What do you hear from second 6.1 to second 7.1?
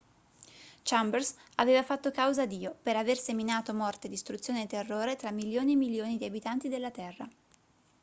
di abitanti della